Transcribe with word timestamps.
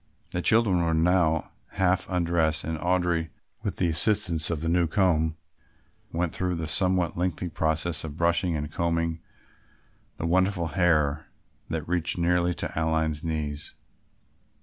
The 0.31 0.41
children 0.41 0.81
were 0.83 0.95
by 0.95 0.99
now 0.99 1.51
half 1.73 2.09
undressed 2.09 2.63
and 2.63 2.75
Audry 2.79 3.29
with 3.63 3.77
the 3.77 3.87
assistance 3.89 4.49
of 4.49 4.61
the 4.61 4.67
new 4.67 4.87
comb 4.87 5.37
went 6.11 6.33
through 6.33 6.55
the 6.55 6.65
somewhat 6.65 7.15
lengthy 7.17 7.49
process 7.49 8.03
of 8.03 8.17
brushing 8.17 8.55
and 8.55 8.71
combing 8.71 9.21
the 10.17 10.25
wonderful 10.25 10.69
hair 10.69 11.27
that 11.69 11.87
reached 11.87 12.17
nearly 12.17 12.55
to 12.55 12.71
Aline's 12.83 13.23
knees. 13.23 13.75